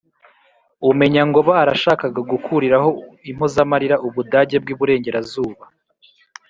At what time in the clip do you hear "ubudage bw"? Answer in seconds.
4.07-4.71